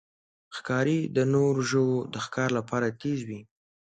[0.55, 3.41] ښکاري د نورو ژوو د ښکار لپاره تیز وي.